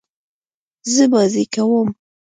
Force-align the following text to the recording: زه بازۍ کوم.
زه 0.93 1.03
بازۍ 1.11 1.45
کوم. 1.53 1.87